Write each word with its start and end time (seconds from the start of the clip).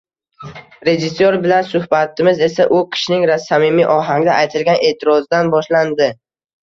Rejissyor 0.87 1.35
bilan 1.43 1.61
suhbatimiz 1.73 2.41
esa 2.47 2.67
u 2.77 2.81
kishining 2.95 3.29
samimiy 3.45 3.89
ohangda 3.97 4.39
aytilgan 4.45 4.83
e’tirozidan 4.89 5.53
boshlandi: 5.57 6.09